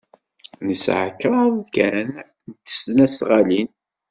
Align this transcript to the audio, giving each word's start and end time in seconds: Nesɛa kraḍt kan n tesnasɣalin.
Nesɛa 0.67 1.09
kraḍt 1.19 1.67
kan 1.75 2.07
n 2.49 2.53
tesnasɣalin. 2.65 3.69